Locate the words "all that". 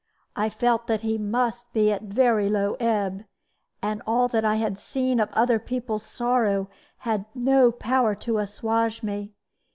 4.07-4.43